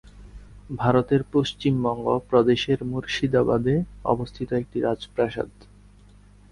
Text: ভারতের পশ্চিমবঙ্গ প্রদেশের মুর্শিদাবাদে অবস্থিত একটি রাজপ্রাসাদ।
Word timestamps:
ভারতের 0.75 1.21
পশ্চিমবঙ্গ 1.33 2.05
প্রদেশের 2.29 2.79
মুর্শিদাবাদে 2.83 3.75
অবস্থিত 4.05 4.49
একটি 4.53 4.77
রাজপ্রাসাদ। 4.79 5.49